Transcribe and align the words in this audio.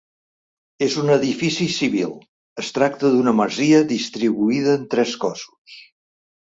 És 0.85 0.95
un 1.01 1.11
edifici 1.15 1.67
civil; 1.75 2.17
es 2.65 2.73
tracta 2.79 3.13
d'una 3.19 3.37
masia 3.43 3.85
distribuïda 3.95 4.77
en 4.83 4.93
tres 4.97 5.17
cossos. 5.27 5.83